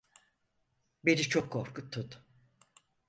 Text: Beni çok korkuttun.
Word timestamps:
Beni 1.05 1.21
çok 1.21 1.51
korkuttun. 1.51 2.09